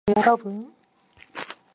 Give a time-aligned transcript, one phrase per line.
[0.07, 0.75] 신사 숙녀 여러분!